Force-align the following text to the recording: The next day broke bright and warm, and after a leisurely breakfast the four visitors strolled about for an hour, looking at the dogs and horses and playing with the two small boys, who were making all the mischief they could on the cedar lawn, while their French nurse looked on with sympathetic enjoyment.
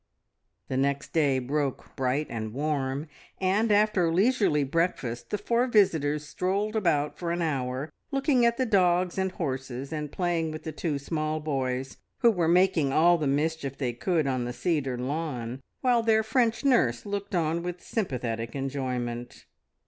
The 0.67 0.77
next 0.77 1.13
day 1.13 1.37
broke 1.37 1.95
bright 1.95 2.25
and 2.27 2.53
warm, 2.55 3.07
and 3.39 3.71
after 3.71 4.07
a 4.07 4.11
leisurely 4.11 4.63
breakfast 4.63 5.29
the 5.29 5.37
four 5.37 5.67
visitors 5.67 6.27
strolled 6.27 6.75
about 6.75 7.19
for 7.19 7.29
an 7.29 7.43
hour, 7.43 7.91
looking 8.09 8.43
at 8.43 8.57
the 8.57 8.65
dogs 8.65 9.19
and 9.19 9.31
horses 9.33 9.93
and 9.93 10.11
playing 10.11 10.49
with 10.49 10.63
the 10.63 10.71
two 10.71 10.97
small 10.97 11.39
boys, 11.39 11.97
who 12.21 12.31
were 12.31 12.47
making 12.47 12.91
all 12.91 13.19
the 13.19 13.27
mischief 13.27 13.77
they 13.77 13.93
could 13.93 14.25
on 14.25 14.45
the 14.45 14.53
cedar 14.53 14.97
lawn, 14.97 15.61
while 15.81 16.01
their 16.01 16.23
French 16.23 16.65
nurse 16.65 17.05
looked 17.05 17.35
on 17.35 17.61
with 17.61 17.83
sympathetic 17.83 18.55
enjoyment. 18.55 19.45